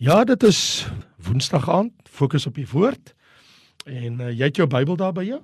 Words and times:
Ja, 0.00 0.22
dit 0.24 0.42
is 0.42 0.86
Woensdag 1.20 1.66
aand, 1.68 1.92
fokus 2.08 2.46
op 2.48 2.54
die 2.56 2.64
woord. 2.70 3.10
En 3.84 4.14
uh, 4.24 4.30
jy 4.32 4.46
het 4.48 4.56
jou 4.56 4.64
Bybel 4.64 4.96
daar 4.96 5.12
by 5.12 5.26
jou? 5.26 5.42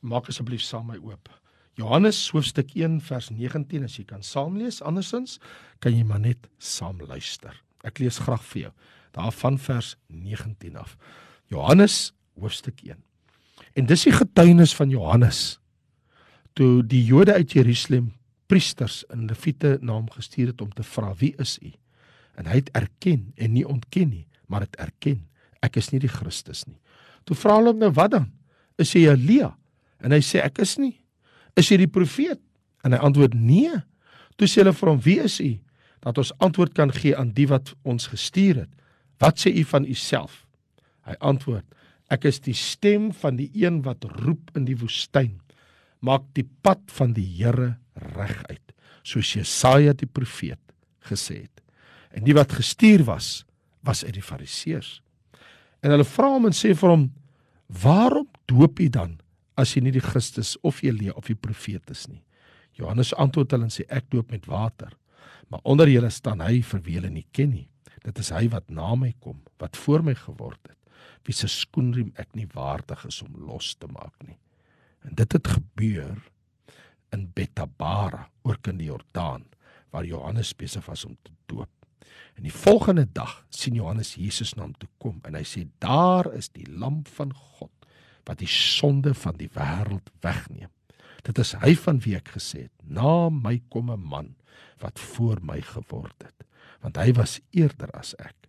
Maak 0.00 0.30
asseblief 0.32 0.62
saam 0.64 0.86
my 0.88 0.94
oop. 0.96 1.28
Johannes 1.76 2.16
hoofstuk 2.32 2.70
1 2.72 3.02
vers 3.04 3.26
19 3.28 3.82
as 3.84 3.98
jy 3.98 4.06
kan 4.08 4.22
saam 4.24 4.56
lees, 4.56 4.78
andersins 4.80 5.34
kan 5.84 5.92
jy 5.92 6.06
maar 6.08 6.22
net 6.24 6.48
saam 6.56 7.02
luister. 7.04 7.52
Ek 7.84 8.00
lees 8.00 8.16
graag 8.24 8.46
vir 8.48 8.62
jou 8.62 8.70
daar 9.18 9.34
van 9.42 9.58
vers 9.60 9.90
19 10.08 10.78
af. 10.80 10.94
Johannes 11.52 11.98
hoofstuk 12.40 12.80
1. 12.86 12.96
En 13.76 13.90
dis 13.92 14.06
die 14.08 14.14
getuienis 14.16 14.72
van 14.78 14.88
Johannes 14.88 15.58
toe 16.56 16.80
die 16.80 17.02
Jode 17.04 17.36
uit 17.36 17.52
Jerusalem 17.52 18.14
priesters 18.48 19.02
in 19.12 19.28
Lewiete 19.28 19.76
naam 19.84 20.08
gestuur 20.16 20.54
het 20.54 20.64
om 20.64 20.72
te 20.72 20.86
vra 20.96 21.12
wie 21.20 21.34
is 21.36 21.58
u? 21.60 21.74
En 22.38 22.46
hy 22.46 22.60
het 22.60 22.70
erken 22.78 23.32
en 23.36 23.52
nie 23.54 23.66
ontken 23.66 24.12
nie, 24.12 24.26
maar 24.46 24.64
het 24.64 24.78
erken 24.80 25.24
ek 25.64 25.78
is 25.80 25.90
nie 25.92 26.00
die 26.02 26.10
Christus 26.10 26.64
nie. 26.68 26.78
Toe 27.26 27.36
vra 27.36 27.58
hulle 27.58 27.74
hom 27.74 27.82
nou 27.82 27.90
wat 27.96 28.14
dan? 28.14 28.28
Is 28.80 28.94
jy 28.94 29.08
Elia? 29.10 29.52
En 30.04 30.14
hy 30.14 30.20
sê 30.24 30.42
ek 30.44 30.60
is 30.62 30.76
nie. 30.80 30.94
Is 31.58 31.70
jy 31.72 31.80
die 31.82 31.90
profeet? 31.90 32.40
En 32.86 32.94
hy 32.94 33.00
antwoord 33.02 33.34
nee. 33.34 33.72
Toe 34.38 34.48
sê 34.48 34.62
hulle 34.62 34.74
vir 34.76 34.92
hom 34.92 35.00
wie 35.04 35.18
is 35.24 35.38
u? 35.42 35.50
Dat 36.04 36.20
ons 36.22 36.30
antwoord 36.44 36.76
kan 36.78 36.92
gee 36.94 37.16
aan 37.18 37.32
die 37.34 37.48
wat 37.50 37.74
ons 37.82 38.06
gestuur 38.12 38.62
het. 38.64 38.72
Wat 39.18 39.42
sê 39.42 39.50
u 39.50 39.64
van 39.66 39.88
u 39.88 39.96
self? 39.98 40.44
Hy 41.08 41.18
antwoord 41.32 41.66
ek 42.08 42.24
is 42.30 42.38
die 42.40 42.56
stem 42.56 43.10
van 43.20 43.36
die 43.36 43.50
een 43.52 43.82
wat 43.84 44.06
roep 44.22 44.54
in 44.56 44.64
die 44.64 44.78
woestyn. 44.80 45.34
Maak 46.00 46.24
die 46.38 46.46
pad 46.64 46.80
van 46.96 47.12
die 47.12 47.26
Here 47.36 47.74
reguit, 48.14 48.72
soos 49.04 49.34
Jesaja 49.34 49.92
die 49.92 50.08
profeet 50.08 50.62
gesê 51.04 51.42
het. 51.42 51.60
En 52.10 52.24
die 52.24 52.34
wat 52.36 52.52
gestuur 52.52 53.04
was, 53.04 53.44
was 53.84 54.04
uit 54.04 54.16
die 54.16 54.24
Fariseërs. 54.24 54.98
En 55.80 55.94
hulle 55.94 56.06
vra 56.08 56.30
hom 56.34 56.48
en 56.48 56.56
sê 56.56 56.74
vir 56.76 56.90
hom: 56.90 57.08
"Waarom 57.66 58.28
doop 58.50 58.80
u 58.80 58.88
dan 58.88 59.18
as 59.58 59.74
jy 59.74 59.82
nie 59.82 59.94
die 59.94 60.04
Christus 60.04 60.56
of 60.62 60.82
Elia 60.82 61.12
of 61.12 61.26
die 61.26 61.38
profeet 61.38 61.90
is 61.90 62.06
nie?" 62.08 62.22
Johannes 62.72 63.14
antwoord 63.14 63.50
hulle 63.50 63.68
en 63.68 63.74
sê: 63.74 63.86
"Ek 63.88 64.10
doop 64.10 64.30
met 64.30 64.46
water, 64.46 64.92
maar 65.48 65.60
onder 65.64 65.88
julle 65.88 66.10
staan 66.10 66.40
hy 66.40 66.62
vir 66.62 66.80
wie 66.80 66.94
julle 66.94 67.10
nie 67.10 67.26
ken 67.32 67.50
nie. 67.50 67.68
Dit 68.04 68.18
is 68.18 68.30
hy 68.30 68.48
wat 68.48 68.70
na 68.70 68.94
my 68.94 69.14
kom, 69.20 69.42
wat 69.58 69.76
voor 69.76 70.02
my 70.02 70.14
geword 70.14 70.60
het, 70.68 70.76
wie 71.24 71.34
se 71.34 71.48
skoenriem 71.48 72.12
ek 72.16 72.34
nie 72.34 72.46
waardig 72.54 73.04
is 73.06 73.22
om 73.22 73.34
los 73.46 73.74
te 73.74 73.86
maak 73.86 74.14
nie." 74.26 74.38
En 75.04 75.14
dit 75.14 75.32
het 75.32 75.46
gebeur 75.46 76.18
in 77.12 77.30
Betabara, 77.34 78.28
oor 78.42 78.58
kan 78.60 78.76
die 78.76 78.86
Jordaan, 78.90 79.44
waar 79.90 80.04
Johannes 80.04 80.52
besig 80.56 80.86
was 80.86 81.04
om 81.04 81.16
te 81.22 81.32
doop. 81.46 81.77
En 82.38 82.46
die 82.46 82.54
volgende 82.54 83.06
dag 83.12 83.44
sien 83.50 83.74
Johannes 83.74 84.14
Jesus 84.14 84.54
na 84.54 84.62
hom 84.62 84.74
toe 84.78 84.88
kom 85.02 85.18
en 85.26 85.34
hy 85.34 85.42
sê 85.42 85.66
daar 85.82 86.28
is 86.38 86.52
die 86.54 86.66
lam 86.70 87.02
van 87.16 87.32
God 87.34 87.72
wat 88.28 88.38
die 88.42 88.50
sonde 88.50 89.14
van 89.16 89.38
die 89.40 89.50
wêreld 89.56 90.12
wegneem. 90.22 90.70
Dit 91.26 91.40
is 91.42 91.54
hy 91.58 91.74
van 91.82 91.98
wie 92.04 92.14
ek 92.18 92.34
gesê 92.36 92.68
het, 92.68 92.74
na 92.84 93.28
my 93.32 93.58
kom 93.72 93.90
'n 93.90 94.00
man 94.00 94.34
wat 94.80 94.98
voor 94.98 95.40
my 95.42 95.60
geword 95.60 96.14
het, 96.22 96.46
want 96.80 96.96
hy 96.96 97.12
was 97.12 97.40
eerder 97.50 97.90
as 97.98 98.14
ek. 98.18 98.48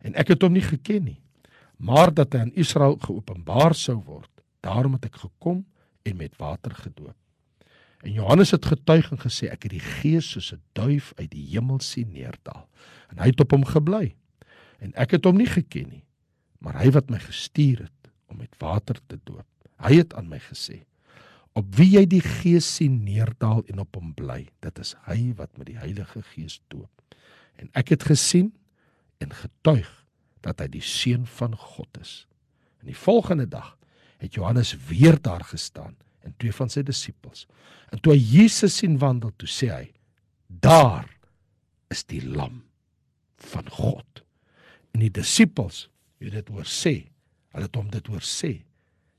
En 0.00 0.14
ek 0.14 0.28
het 0.28 0.42
hom 0.42 0.52
nie 0.52 0.64
geken 0.64 1.04
nie, 1.04 1.20
maar 1.76 2.14
dat 2.14 2.32
hy 2.32 2.40
aan 2.40 2.56
Israel 2.56 2.96
geopenbaar 2.96 3.74
sou 3.74 4.00
word, 4.00 4.30
daarom 4.60 4.96
het 4.96 5.04
ek 5.04 5.16
gekom 5.16 5.66
en 6.02 6.16
met 6.16 6.36
water 6.38 6.72
gedoop. 6.74 7.19
En 8.00 8.12
Johannes 8.12 8.50
het 8.50 8.64
getuig 8.64 9.10
en 9.12 9.20
gesê 9.20 9.50
ek 9.52 9.66
het 9.68 9.74
die 9.74 9.84
gees 10.00 10.30
soos 10.32 10.52
'n 10.52 10.62
duif 10.72 11.12
uit 11.16 11.30
die 11.30 11.46
hemel 11.52 11.80
sien 11.80 12.12
neerdal 12.12 12.68
en 13.08 13.18
hy 13.18 13.26
het 13.32 13.40
op 13.40 13.50
hom 13.50 13.64
gebly. 13.64 14.16
En 14.78 14.94
ek 14.94 15.10
het 15.10 15.24
hom 15.24 15.36
nie 15.36 15.50
geken 15.50 15.88
nie, 15.88 16.04
maar 16.58 16.78
hy 16.80 16.90
wat 16.90 17.10
my 17.10 17.18
gestuur 17.18 17.78
het 17.78 18.12
om 18.26 18.36
met 18.36 18.54
water 18.58 18.96
te 19.06 19.18
doop. 19.24 19.46
Hy 19.76 19.94
het 20.00 20.14
aan 20.14 20.28
my 20.28 20.38
gesê: 20.38 20.84
"Op 21.52 21.74
wie 21.74 21.90
jy 21.98 22.06
die 22.06 22.20
gees 22.20 22.74
sien 22.76 23.04
neerdal 23.04 23.64
en 23.66 23.78
op 23.78 23.94
hom 23.94 24.14
bly, 24.14 24.48
dit 24.60 24.78
is 24.78 24.94
hy 25.04 25.34
wat 25.36 25.58
met 25.58 25.66
die 25.66 25.78
Heilige 25.78 26.22
Gees 26.22 26.60
doop." 26.68 26.90
En 27.56 27.68
ek 27.72 27.88
het 27.88 28.02
gesien 28.02 28.54
en 29.18 29.32
getuig 29.32 30.06
dat 30.40 30.60
hy 30.60 30.68
die 30.68 30.84
seun 30.84 31.26
van 31.26 31.56
God 31.56 31.98
is. 32.00 32.26
En 32.80 32.86
die 32.86 32.96
volgende 32.96 33.48
dag 33.48 33.76
het 34.18 34.34
Johannes 34.34 34.76
weer 34.88 35.20
daar 35.20 35.44
gestaan 35.44 35.96
en 36.26 36.34
twee 36.38 36.52
van 36.52 36.70
sy 36.72 36.82
disippels. 36.86 37.46
En 37.90 38.00
toe 38.00 38.14
hy 38.14 38.20
Jesus 38.20 38.76
sien 38.80 38.98
wandel, 39.00 39.32
toe 39.36 39.48
sê 39.48 39.70
hy: 39.72 39.86
"Daar 40.46 41.08
is 41.90 42.04
die 42.04 42.22
lam 42.22 42.62
van 43.36 43.68
God." 43.70 44.24
En 44.94 45.00
die 45.00 45.10
disippels 45.10 45.88
het 46.20 46.32
dit 46.32 46.48
hoor 46.48 46.68
sê. 46.68 47.10
Hulle 47.50 47.66
het 47.66 47.76
hom 47.76 47.90
dit 47.90 48.06
hoor 48.06 48.24
sê 48.24 48.60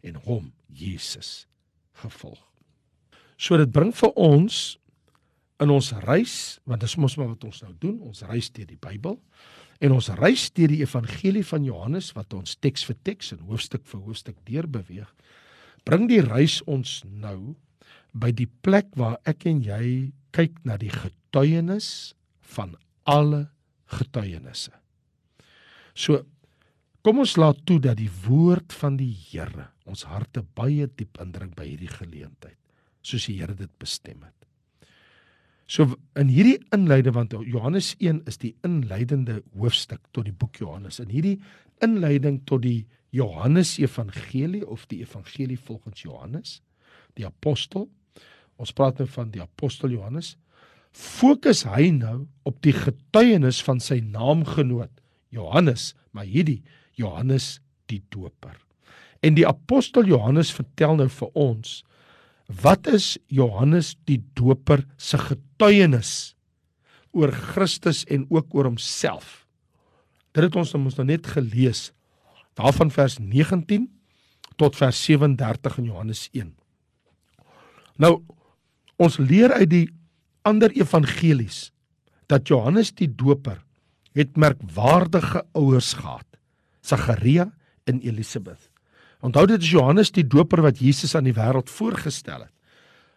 en 0.02 0.16
hom 0.26 0.52
Jesus 0.68 1.48
gevolg. 2.02 2.42
So 3.38 3.58
dit 3.58 3.72
bring 3.72 3.92
vir 3.96 4.14
ons 4.16 4.78
in 5.62 5.70
ons 5.70 5.92
reis, 6.08 6.60
want 6.66 6.82
dis 6.82 6.98
mos 6.98 7.18
maar 7.18 7.34
wat 7.34 7.44
ons 7.46 7.62
nou 7.66 7.74
doen, 7.82 8.00
ons 8.02 8.24
reis 8.30 8.50
deur 8.54 8.70
die 8.70 8.80
Bybel 8.82 9.20
en 9.82 9.96
ons 9.96 10.10
reis 10.20 10.48
deur 10.54 10.70
die 10.70 10.82
evangelie 10.84 11.44
van 11.46 11.66
Johannes 11.66 12.12
wat 12.18 12.34
ons 12.38 12.56
teks 12.62 12.86
vir 12.90 12.98
teks 13.06 13.34
en 13.36 13.44
hoofstuk 13.50 13.86
vir 13.90 14.04
hoofstuk 14.06 14.38
deur 14.46 14.68
beweeg 14.70 15.10
bring 15.88 16.08
die 16.10 16.22
reis 16.24 16.60
ons 16.70 17.02
nou 17.06 17.56
by 18.12 18.32
die 18.36 18.50
plek 18.64 18.92
waar 19.00 19.18
ek 19.28 19.46
en 19.50 19.62
jy 19.64 20.12
kyk 20.36 20.60
na 20.68 20.78
die 20.80 20.92
getuienis 20.92 22.14
van 22.56 22.76
alle 23.08 23.48
getuienisse. 23.92 24.74
So 25.96 26.22
kom 27.02 27.24
ons 27.24 27.38
laat 27.40 27.64
toe 27.68 27.80
dat 27.82 27.98
die 28.00 28.12
woord 28.26 28.74
van 28.78 28.98
die 29.00 29.12
Here 29.12 29.72
ons 29.90 30.06
harte 30.08 30.44
baie 30.56 30.88
diep 30.88 31.18
indruk 31.24 31.56
by 31.58 31.66
hierdie 31.68 31.92
geleentheid, 31.92 32.60
soos 33.04 33.26
die 33.28 33.40
Here 33.40 33.56
dit 33.58 33.72
bestem 33.82 34.22
het. 34.24 34.41
So 35.72 35.94
in 36.20 36.28
hierdie 36.28 36.58
inleiding 36.76 37.16
want 37.16 37.32
Johannes 37.48 37.94
1 38.04 38.26
is 38.28 38.42
die 38.42 38.58
inleidende 38.68 39.38
hoofstuk 39.56 40.02
tot 40.12 40.28
die 40.28 40.36
boek 40.36 40.58
Johannes. 40.60 41.00
In 41.00 41.08
hierdie 41.14 41.38
inleiding 41.80 42.42
tot 42.50 42.66
die 42.66 42.90
Johannes 43.16 43.78
Evangelie 43.80 44.66
of 44.68 44.84
die 44.92 45.00
Evangelie 45.06 45.56
volgens 45.56 46.04
Johannes, 46.04 46.58
die 47.16 47.24
apostel. 47.24 47.88
Ons 48.60 48.76
praat 48.76 49.00
nou 49.00 49.08
van 49.14 49.32
die 49.32 49.44
apostel 49.44 49.96
Johannes. 49.96 50.34
Fokus 50.92 51.64
hy 51.64 51.88
nou 51.96 52.26
op 52.44 52.60
die 52.68 52.76
getuienis 52.76 53.62
van 53.64 53.80
sy 53.80 54.02
naamgenoot 54.04 54.92
Johannes, 55.32 55.94
maar 56.12 56.28
hierdie 56.28 56.60
Johannes 57.00 57.62
die 57.88 58.02
Doper. 58.12 58.60
En 59.24 59.40
die 59.40 59.48
apostel 59.48 60.04
Johannes 60.04 60.52
vertel 60.52 61.00
nou 61.00 61.08
vir 61.08 61.32
ons 61.32 61.80
wat 62.62 62.88
is 62.88 63.18
Johannes 63.32 63.96
die 64.10 64.20
Doper 64.36 64.84
se 64.98 65.18
getuienis 65.22 66.36
oor 67.12 67.32
Christus 67.32 68.04
en 68.12 68.26
ook 68.30 68.54
oor 68.56 68.70
homself. 68.70 69.46
Dit 70.32 70.48
het 70.48 70.56
ons 70.56 70.74
nou 70.76 71.06
net 71.08 71.28
gelees 71.28 71.92
daarvan 72.60 72.92
vers 72.92 73.18
19 73.20 73.88
tot 74.60 74.76
vers 74.76 75.04
37 75.06 75.78
in 75.82 75.90
Johannes 75.92 76.28
1. 76.32 76.54
Nou 78.00 78.22
ons 79.02 79.18
leer 79.18 79.54
uit 79.58 79.70
die 79.70 79.88
ander 80.48 80.72
evangelies 80.78 81.70
dat 82.32 82.48
Johannes 82.48 82.94
die 82.96 83.10
Doper 83.10 83.60
het 84.16 84.38
merkwaardige 84.40 85.44
ouers 85.58 85.94
gehad. 86.00 86.28
Sagaria 86.82 87.52
en 87.88 88.02
Elisabeth. 88.02 88.71
Onthou 89.22 89.46
dit 89.50 89.62
is 89.62 89.72
Johannes 89.74 90.12
die 90.14 90.26
Doper 90.26 90.64
wat 90.66 90.82
Jesus 90.82 91.14
aan 91.16 91.28
die 91.30 91.36
wêreld 91.38 91.70
voorgestel 91.70 92.48
het. 92.48 92.54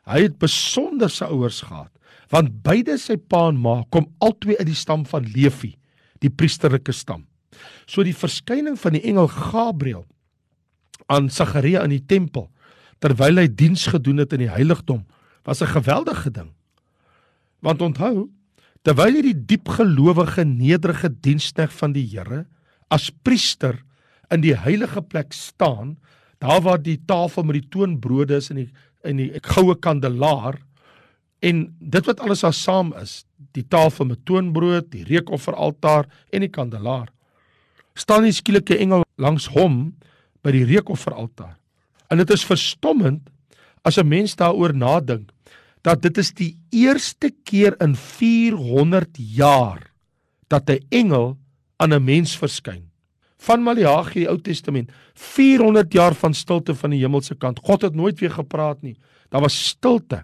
Hy 0.05 0.27
het 0.27 0.41
besonderse 0.43 1.27
ouers 1.33 1.63
gehad 1.65 1.91
want 2.33 2.51
beide 2.65 2.97
sy 2.99 3.15
pa 3.21 3.45
en 3.51 3.59
ma 3.61 3.83
kom 3.95 4.09
albei 4.25 4.57
uit 4.57 4.67
die 4.67 4.79
stam 4.79 5.05
van 5.07 5.27
Levi, 5.37 5.75
die 6.25 6.31
priesterlike 6.33 6.91
stam. 6.97 7.27
So 7.87 8.03
die 8.03 8.17
verskyning 8.17 8.79
van 8.81 8.97
die 8.97 9.05
engel 9.07 9.29
Gabriël 9.31 10.03
aan 11.13 11.29
Sagaria 11.31 11.85
in 11.85 11.93
die 11.95 12.03
tempel 12.03 12.49
terwyl 13.05 13.39
hy 13.39 13.47
diens 13.53 13.85
gedoen 13.93 14.23
het 14.23 14.33
in 14.35 14.47
die 14.47 14.51
heiligdom 14.51 15.05
was 15.45 15.61
'n 15.63 15.77
geweldige 15.77 16.31
ding. 16.31 16.51
Want 17.61 17.83
onthou, 17.83 18.31
terwyl 18.83 19.15
hy 19.15 19.23
die 19.23 19.45
diepgelowige 19.47 20.45
nederige 20.45 21.09
dienskneg 21.09 21.71
van 21.73 21.93
die 21.93 22.07
Here 22.09 22.47
as 22.89 23.11
priester 23.11 23.85
in 24.31 24.41
die 24.41 24.57
heilige 24.57 25.03
plek 25.03 25.33
staan, 25.33 25.99
daar 26.39 26.61
waar 26.61 26.83
die 26.83 27.01
tafel 27.07 27.43
met 27.43 27.61
die 27.61 27.69
toonbrode 27.69 28.37
is 28.37 28.51
in 28.51 28.57
die 28.57 28.71
in 29.05 29.19
die 29.21 29.41
goue 29.45 29.75
kandelaar 29.77 30.57
en 31.45 31.75
dit 31.79 32.07
wat 32.07 32.21
alles 32.25 32.41
daar 32.41 32.55
saam 32.57 32.95
is, 32.97 33.27
die 33.53 33.67
tafel 33.69 34.07
met 34.09 34.23
toonbrood, 34.25 34.89
die 34.89 35.05
reukofferaltaar 35.05 36.09
en 36.33 36.41
die 36.41 36.49
kandelaar 36.49 37.11
staan 37.95 38.27
die 38.27 38.35
skielike 38.35 38.77
engel 38.83 39.05
langs 39.23 39.47
hom 39.55 39.95
by 40.45 40.53
die 40.55 40.65
reukofferaltaar. 40.67 41.55
En 42.11 42.21
dit 42.21 42.31
is 42.35 42.45
verstommend 42.47 43.31
as 43.85 43.99
'n 43.99 44.09
mens 44.09 44.37
daaroor 44.37 44.75
nadink 44.75 45.31
dat 45.83 46.03
dit 46.03 46.19
is 46.19 46.33
die 46.33 46.57
eerste 46.71 47.31
keer 47.45 47.77
in 47.81 47.95
400 47.95 49.11
jaar 49.17 49.93
dat 50.49 50.71
'n 50.71 50.81
engel 50.91 51.39
aan 51.77 51.93
'n 51.93 52.05
mens 52.05 52.37
verskyn. 52.37 52.91
Van 53.45 53.65
Maleagi 53.65 54.23
die 54.23 54.29
Ou 54.31 54.39
Testament, 54.41 54.93
400 55.15 55.93
jaar 55.93 56.15
van 56.17 56.35
stilte 56.35 56.75
van 56.75 56.95
die 56.95 57.03
hemelse 57.03 57.37
kant. 57.37 57.61
God 57.65 57.85
het 57.85 57.95
nooit 57.95 58.21
weer 58.23 58.33
gepraat 58.33 58.83
nie. 58.83 58.97
Daar 59.29 59.45
was 59.45 59.57
stilte. 59.69 60.23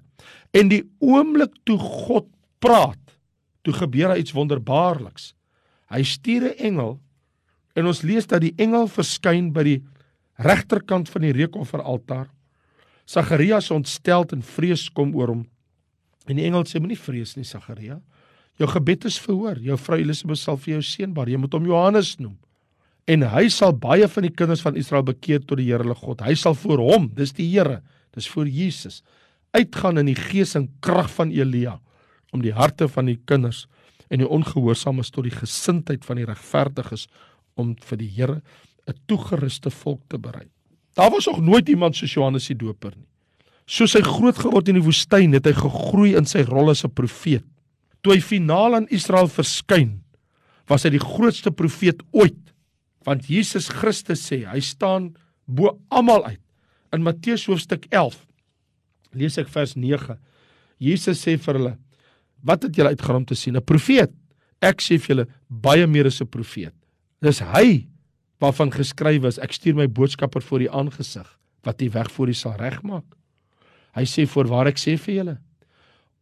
En 0.57 0.71
die 0.71 0.83
oomblik 0.99 1.53
toe 1.69 1.79
God 1.79 2.29
praat, 2.63 2.99
toe 3.63 3.75
gebeur 3.77 4.13
daar 4.13 4.21
iets 4.21 4.35
wonderbaarliks. 4.37 5.35
Hy 5.91 6.03
stuur 6.03 6.43
'n 6.51 6.59
engel 6.59 7.01
en 7.75 7.87
ons 7.87 8.03
lees 8.03 8.27
dat 8.27 8.41
die 8.41 8.55
engel 8.57 8.87
verskyn 8.87 9.53
by 9.53 9.63
die 9.63 9.83
regterkant 10.39 11.09
van 11.09 11.23
die 11.23 11.33
reukofferaltaar. 11.33 12.29
Sagarias 13.05 13.71
ontsteld 13.71 14.33
en 14.33 14.43
vrees 14.43 14.89
kom 14.89 15.15
oor 15.15 15.29
hom. 15.29 15.47
En 16.27 16.37
die 16.37 16.45
engel 16.45 16.65
sê 16.65 16.81
moenie 16.81 16.99
vrees 16.99 17.37
nie 17.37 17.45
Sagaria. 17.45 18.01
Jou 18.59 18.69
gebed 18.69 19.05
is 19.05 19.19
verhoor. 19.19 19.59
Jou 19.59 19.77
vrou 19.77 19.99
Elisabeth 19.99 20.39
sal 20.39 20.57
vir 20.57 20.75
jou 20.75 20.83
seun 20.83 21.15
baar. 21.15 21.29
Jy 21.29 21.37
moet 21.37 21.53
hom 21.53 21.67
Johannes 21.67 22.17
noem. 22.21 22.37
En 23.07 23.23
hy 23.23 23.49
sal 23.49 23.73
baie 23.73 24.09
van 24.09 24.23
die 24.23 24.35
kinders 24.35 24.61
van 24.61 24.77
Israel 24.77 25.03
bekeer 25.03 25.41
tot 25.41 25.59
die 25.59 25.67
Here 25.71 25.83
hulle 25.83 25.95
God. 25.95 26.21
Hy 26.21 26.35
sal 26.35 26.55
voor 26.55 26.79
hom, 26.79 27.11
dis 27.15 27.33
die 27.33 27.49
Here, 27.51 27.81
dis 28.15 28.29
voor 28.29 28.49
Jesus, 28.49 29.03
uitgaan 29.57 29.99
in 29.99 30.07
die 30.07 30.19
gees 30.19 30.55
en 30.55 30.69
krag 30.81 31.11
van 31.11 31.31
Elia 31.31 31.81
om 32.33 32.43
die 32.43 32.55
harte 32.55 32.89
van 32.89 33.07
die 33.07 33.19
kinders 33.27 33.67
en 34.11 34.23
die 34.23 34.29
ongehoorsaames 34.29 35.11
tot 35.11 35.27
die 35.27 35.35
gesindheid 35.35 36.05
van 36.07 36.21
die 36.21 36.27
regverdiges 36.27 37.09
om 37.59 37.75
vir 37.87 37.99
die 37.99 38.11
Here 38.11 38.43
'n 38.89 38.99
toegeruste 39.07 39.71
volk 39.71 40.03
te 40.09 40.19
berei. 40.19 40.47
Daar 40.95 41.11
was 41.11 41.27
nog 41.27 41.41
nooit 41.41 41.69
iemand 41.69 41.97
soos 41.97 42.13
Johannes 42.13 42.47
die 42.47 42.57
Doper 42.57 42.93
nie. 42.97 43.07
Soos 43.67 43.95
hy 43.95 44.01
groot 44.03 44.39
geword 44.39 44.69
in 44.69 44.75
die 44.75 44.85
woestyn, 44.85 45.33
het 45.33 45.47
hy 45.47 45.53
gegroei 45.53 46.17
in 46.19 46.27
sy 46.27 46.43
rol 46.43 46.71
as 46.71 46.85
'n 46.85 46.91
profeet. 46.91 47.45
Toe 48.03 48.15
hy 48.15 48.21
finaal 48.21 48.75
aan 48.75 48.89
Israel 48.89 49.29
verskyn, 49.29 50.01
was 50.67 50.83
hy 50.83 50.91
die 50.91 50.99
grootste 50.99 51.51
profeet 51.51 52.03
ooit. 52.11 52.50
Want 53.07 53.27
Jesus 53.29 53.69
Christus 53.73 54.23
sê, 54.27 54.45
hy 54.45 54.61
staan 54.61 55.15
bo 55.47 55.79
almal 55.89 56.25
uit. 56.29 56.43
In 56.95 57.05
Matteus 57.07 57.47
hoofstuk 57.49 57.87
11 57.91 58.19
lees 59.17 59.39
ek 59.41 59.49
vers 59.51 59.75
9. 59.75 60.17
Jesus 60.79 61.23
sê 61.25 61.37
vir 61.39 61.59
hulle: 61.59 61.77
"Wat 62.43 62.63
het 62.63 62.77
julle 62.77 62.93
uitgerom 62.95 63.25
te 63.25 63.35
sien? 63.35 63.57
'n 63.57 63.65
Profeet? 63.65 64.13
Ek 64.61 64.81
sê 64.81 64.99
vir 64.99 65.09
julle, 65.09 65.27
baie 65.49 65.87
meer 65.87 66.07
as 66.07 66.21
'n 66.21 66.27
profeet. 66.27 66.75
Dis 67.23 67.41
hy 67.41 67.89
waarvan 68.41 68.71
geskryf 68.71 69.25
is 69.25 69.39
ek 69.39 69.53
stuur 69.53 69.75
my 69.75 69.87
boodskapper 69.87 70.43
voor 70.43 70.59
die 70.59 70.71
aangesig 70.71 71.39
wat 71.65 71.79
die 71.79 71.91
weg 71.91 72.11
voor 72.11 72.29
u 72.29 72.35
sal 72.35 72.57
regmaak. 72.57 73.05
Hy 73.95 74.05
sê 74.05 74.27
voorwaar 74.27 74.69
ek 74.69 74.79
sê 74.79 74.97
vir 74.97 75.15
julle 75.15 75.39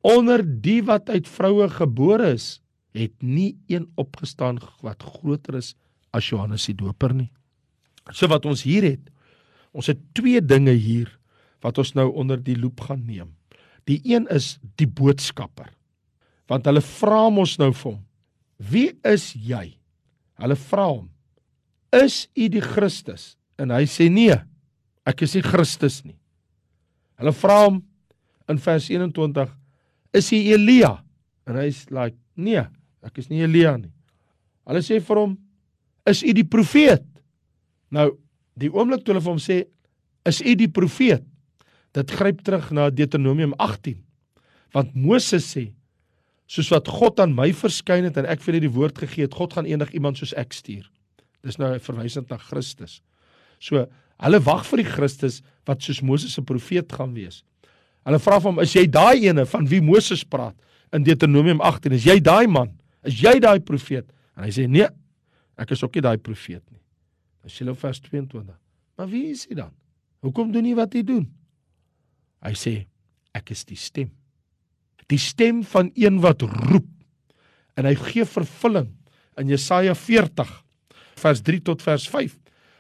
onder 0.01 0.43
die 0.43 0.81
wat 0.83 1.11
uit 1.11 1.29
vroue 1.29 1.69
gebore 1.69 2.33
is 2.35 2.61
het 2.95 3.13
nie 3.23 3.59
een 3.69 3.87
opgestaan 3.97 4.59
wat 4.83 5.03
groter 5.03 5.59
is 5.59 5.75
as 5.75 5.88
Johannes 6.15 6.67
die 6.67 6.77
Doper 6.77 7.15
nie. 7.15 7.31
So 8.13 8.29
wat 8.33 8.47
ons 8.49 8.65
hier 8.65 8.87
het, 8.87 9.11
ons 9.73 9.91
het 9.91 10.01
twee 10.17 10.41
dinge 10.41 10.73
hier 10.73 11.11
wat 11.65 11.79
ons 11.79 11.95
nou 11.99 12.09
onder 12.17 12.41
die 12.41 12.57
loep 12.57 12.81
gaan 12.87 13.05
neem. 13.07 13.35
Die 13.89 14.01
een 14.05 14.29
is 14.33 14.57
die 14.81 14.89
boodskapper. 14.89 15.73
Want 16.49 16.69
hulle 16.69 16.81
vra 16.85 17.29
mos 17.33 17.59
nou 17.59 17.73
vir 17.73 17.93
hom, 17.93 18.05
"Wie 18.59 18.93
is 19.05 19.35
jy?" 19.35 19.79
Hulle 20.39 20.57
vra 20.57 20.87
hom, 20.87 21.09
is 21.93 22.29
u 22.37 22.49
die 22.49 22.63
Christus? 22.63 23.37
En 23.59 23.73
hy 23.75 23.85
sê 23.91 24.07
nee, 24.13 24.37
ek 25.09 25.25
is 25.27 25.35
nie 25.35 25.43
Christus 25.43 26.05
nie. 26.05 26.17
Hulle 27.19 27.33
vra 27.35 27.65
hom 27.65 27.81
in 28.49 28.61
vers 28.63 28.87
21, 28.91 29.51
is 30.15 30.31
hy 30.31 30.41
Elia? 30.55 30.93
En 31.49 31.59
hy's 31.59 31.89
like, 31.91 32.17
nee, 32.39 32.63
ek 33.03 33.19
is 33.19 33.31
nie 33.33 33.43
Elia 33.43 33.75
nie. 33.81 33.91
Hulle 34.69 34.83
sê 34.85 35.01
vir 35.03 35.23
hom, 35.25 35.35
is 36.11 36.23
u 36.25 36.35
die 36.37 36.47
profeet? 36.47 37.05
Nou, 37.95 38.11
die 38.59 38.71
oomblik 38.73 39.05
toe 39.05 39.15
hulle 39.15 39.25
vir 39.25 39.35
hom 39.35 39.43
sê, 39.43 39.63
is 40.29 40.41
u 40.43 40.55
die 40.59 40.71
profeet? 40.71 41.25
Dit 41.97 42.13
gryp 42.13 42.43
terug 42.45 42.71
na 42.75 42.89
Deuteronomium 42.93 43.55
18. 43.59 43.99
Want 44.77 44.95
Moses 44.97 45.47
sê, 45.55 45.69
soos 46.49 46.71
wat 46.73 46.89
God 46.89 47.21
aan 47.21 47.35
my 47.37 47.51
verskyn 47.57 48.09
het 48.09 48.19
en 48.21 48.29
ek 48.29 48.43
vir 48.45 48.59
hom 48.59 48.67
die 48.67 48.75
woord 48.77 49.01
gegee 49.05 49.27
het, 49.27 49.37
God 49.37 49.57
gaan 49.57 49.69
eendag 49.69 49.93
iemand 49.97 50.21
soos 50.21 50.35
ek 50.41 50.57
stuur. 50.57 50.87
Dis 51.45 51.59
nou 51.59 51.73
'n 51.75 51.81
verwysing 51.81 52.27
na 52.31 52.37
Christus. 52.37 53.01
So, 53.61 53.87
hulle 54.19 54.41
wag 54.41 54.65
vir 54.67 54.83
die 54.83 54.91
Christus 54.91 55.43
wat 55.67 55.83
soos 55.83 56.03
Moses 56.03 56.35
se 56.35 56.43
profeet 56.43 56.93
gaan 56.93 57.15
wees. 57.15 57.45
Hulle 58.05 58.19
vra 58.19 58.41
hom, 58.41 58.59
"Is 58.61 58.73
jy 58.73 58.87
daai 58.87 59.29
ene 59.29 59.47
van 59.47 59.67
wie 59.67 59.81
Moses 59.81 60.25
praat 60.25 60.55
in 60.93 61.03
Deuteronomium 61.03 61.61
18? 61.61 61.93
Is 61.93 62.05
jy 62.05 62.19
daai 62.21 62.47
man? 62.47 62.71
Is 63.05 63.21
jy 63.21 63.39
daai 63.39 63.61
profeet?" 63.61 64.07
En 64.37 64.45
hy 64.45 64.51
sê, 64.51 64.69
"Nee, 64.69 64.89
ek 65.59 65.75
is 65.75 65.83
ook 65.85 65.95
nie 65.95 66.05
daai 66.07 66.19
profeet 66.19 66.63
nie." 66.71 66.83
Dan 67.43 67.51
sê 67.51 67.65
hulle 67.65 67.75
vers 67.75 68.01
22. 68.01 68.55
"Maar 68.97 69.09
wie 69.09 69.31
is 69.31 69.47
hy 69.49 69.55
dan? 69.55 69.73
Hoekom 70.21 70.53
doen 70.53 70.65
hy 70.65 70.75
wat 70.75 70.95
hy 70.95 71.03
doen?" 71.03 71.27
Hy 72.43 72.55
sê, 72.55 72.87
"Ek 73.35 73.51
is 73.51 73.65
die 73.65 73.77
stem. 73.77 74.11
Die 75.09 75.19
stem 75.19 75.63
van 75.65 75.91
een 75.95 76.21
wat 76.21 76.43
roep." 76.43 76.89
En 77.77 77.85
hy 77.85 77.95
gee 77.95 78.25
vervulling 78.25 78.91
in 79.37 79.49
Jesaja 79.49 79.95
40 79.95 80.65
vers 81.19 81.41
3 81.43 81.63
tot 81.63 81.83
vers 81.83 82.09
5 82.09 82.37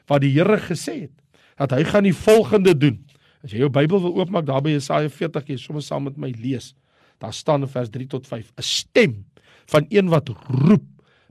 waar 0.07 0.21
die 0.21 0.33
Here 0.33 0.59
gesê 0.59 1.01
het 1.07 1.15
dat 1.59 1.71
hy 1.75 1.85
gaan 1.85 2.07
die 2.07 2.15
volgende 2.15 2.75
doen. 2.75 3.05
As 3.43 3.53
jy 3.53 3.59
jou 3.59 3.71
Bybel 3.71 4.01
wil 4.03 4.15
oopmaak 4.19 4.47
daar 4.47 4.63
by 4.63 4.71
Jesaja 4.71 5.11
40, 5.11 5.49
jy 5.49 5.57
sommer 5.59 5.83
saam 5.83 6.07
met 6.07 6.17
my 6.17 6.31
lees. 6.39 6.73
Daar 7.19 7.35
staan 7.35 7.67
in 7.67 7.71
vers 7.71 7.91
3 7.91 8.07
tot 8.07 8.27
5 8.27 8.53
'n 8.57 8.63
stem 8.63 9.25
van 9.67 9.87
een 9.91 10.09
wat 10.09 10.29
roep 10.29 10.87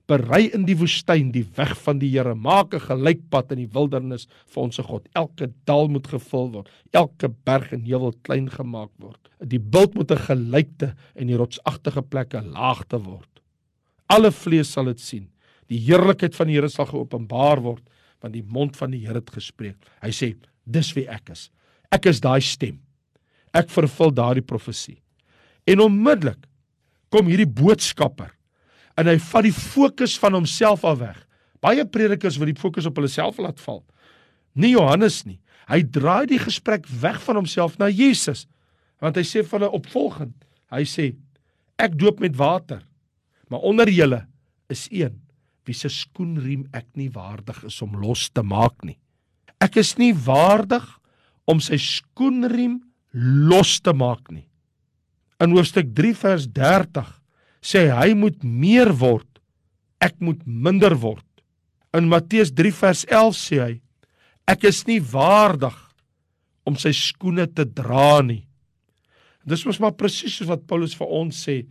berei 0.07 0.47
in 0.55 0.65
die 0.65 0.77
woestyn 0.79 1.31
die 1.31 1.45
weg 1.57 1.75
van 1.83 1.99
die 1.99 2.09
Here 2.09 2.35
maak 2.35 2.73
'n 2.73 2.79
gelykpad 2.79 3.51
in 3.51 3.63
die 3.63 3.73
wildernis 3.73 4.27
vir 4.47 4.63
ons 4.63 4.77
God 4.77 5.07
elke 5.13 5.51
dal 5.65 5.87
moet 5.87 6.07
gevul 6.07 6.51
word 6.51 6.69
elke 6.93 7.27
berg 7.45 7.73
en 7.73 7.85
heuwel 7.85 8.13
klein 8.23 8.49
gemaak 8.49 8.91
word 8.99 9.19
die 9.39 9.59
bult 9.59 9.95
moet 9.95 10.11
'n 10.11 10.25
gelykte 10.29 10.95
en 11.15 11.27
die 11.27 11.37
rotsagtige 11.37 12.01
plekke 12.01 12.41
laag 12.41 12.87
te 12.87 12.97
word 12.97 13.41
alle 14.07 14.31
vlees 14.31 14.71
sal 14.71 14.85
dit 14.85 14.99
sien 14.99 15.27
Die 15.71 15.79
heerlikheid 15.83 16.35
van 16.35 16.49
die 16.49 16.57
Here 16.57 16.69
sal 16.71 16.89
geopenbaar 16.89 17.61
word 17.63 17.83
want 18.23 18.33
die 18.33 18.45
mond 18.45 18.77
van 18.79 18.93
die 18.95 19.03
Here 19.03 19.19
het 19.19 19.29
gespreek. 19.29 19.77
Hy 20.01 20.11
sê, 20.15 20.31
dis 20.65 20.89
wie 20.97 21.05
ek 21.11 21.29
is. 21.35 21.47
Ek 21.93 22.07
is 22.09 22.21
daai 22.23 22.41
stem. 22.41 22.79
Ek 23.55 23.69
vervul 23.71 24.13
daardie 24.15 24.45
profesie. 24.45 24.97
En 25.67 25.83
onmiddellik 25.85 26.47
kom 27.13 27.29
hierdie 27.29 27.47
boodskapper 27.47 28.33
en 28.97 29.09
hy 29.09 29.17
vat 29.21 29.45
die 29.45 29.53
fokus 29.55 30.17
van 30.19 30.37
homself 30.37 30.85
af 30.87 30.99
weg. 31.01 31.19
Baie 31.61 31.85
predikers 31.85 32.37
wil 32.41 32.49
die 32.51 32.59
fokus 32.59 32.87
op 32.89 32.97
hulle 32.97 33.11
self 33.11 33.39
laat 33.41 33.61
val. 33.61 33.83
Nie 34.57 34.73
Johannes 34.73 35.23
nie. 35.25 35.39
Hy 35.67 35.83
draai 35.83 36.25
die 36.29 36.41
gesprek 36.41 36.87
weg 37.01 37.19
van 37.25 37.41
homself 37.41 37.77
na 37.81 37.89
Jesus. 37.91 38.45
Want 39.03 39.19
hy 39.19 39.25
sê 39.27 39.43
vir 39.43 39.59
hulle 39.59 39.73
opvolgend, 39.77 40.33
hy 40.73 40.83
sê 40.89 41.11
ek 41.77 41.93
doop 41.99 42.23
met 42.23 42.33
water, 42.37 42.81
maar 43.51 43.65
onder 43.67 43.89
julle 43.91 44.23
is 44.73 44.87
een 44.89 45.13
wie 45.67 45.75
se 45.75 45.91
skoenriem 45.91 46.63
ek 46.75 46.87
nie 46.97 47.09
waardig 47.13 47.59
is 47.67 47.77
om 47.83 47.97
los 47.99 48.29
te 48.31 48.41
maak 48.41 48.85
nie. 48.87 48.97
Ek 49.61 49.77
is 49.77 49.95
nie 49.99 50.13
waardig 50.15 50.85
om 51.49 51.59
sy 51.63 51.77
skoenriem 51.81 52.79
los 53.13 53.77
te 53.83 53.93
maak 53.93 54.31
nie. 54.31 54.47
In 55.43 55.53
hoofstuk 55.53 55.91
3 55.97 56.13
vers 56.17 56.47
30 56.55 57.11
sê 57.61 57.87
hy 57.91 58.13
moet 58.13 58.43
meer 58.43 58.91
word, 58.93 59.27
ek 60.03 60.19
moet 60.21 60.41
minder 60.45 60.95
word. 60.99 61.25
In 61.97 62.09
Matteus 62.11 62.51
3 62.53 62.73
vers 62.81 63.03
11 63.09 63.37
sê 63.37 63.59
hy 63.63 63.73
ek 64.47 64.67
is 64.69 64.85
nie 64.87 64.99
waardig 65.03 65.75
om 66.67 66.77
sy 66.79 66.93
skoene 66.95 67.47
te 67.47 67.65
dra 67.65 68.21
nie. 68.23 68.45
Dis 69.47 69.63
mos 69.65 69.79
maar 69.79 69.95
presies 69.95 70.39
wat 70.47 70.67
Paulus 70.67 70.95
vir 70.95 71.07
ons 71.07 71.35
sê 71.47 71.61